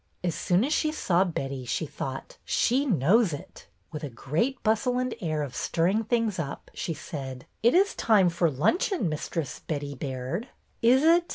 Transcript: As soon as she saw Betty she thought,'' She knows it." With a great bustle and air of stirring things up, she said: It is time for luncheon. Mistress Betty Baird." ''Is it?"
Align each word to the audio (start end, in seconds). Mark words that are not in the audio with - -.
As 0.23 0.33
soon 0.33 0.63
as 0.63 0.73
she 0.73 0.91
saw 0.91 1.23
Betty 1.23 1.63
she 1.63 1.85
thought,'' 1.85 2.37
She 2.59 2.87
knows 2.87 3.33
it." 3.33 3.67
With 3.91 4.03
a 4.03 4.09
great 4.09 4.63
bustle 4.63 4.97
and 4.97 5.13
air 5.21 5.43
of 5.43 5.55
stirring 5.55 6.05
things 6.05 6.39
up, 6.39 6.71
she 6.73 6.95
said: 6.95 7.45
It 7.61 7.75
is 7.75 7.93
time 7.93 8.29
for 8.29 8.49
luncheon. 8.49 9.07
Mistress 9.09 9.59
Betty 9.59 9.93
Baird." 9.93 10.47
''Is 10.81 11.03
it?" 11.03 11.29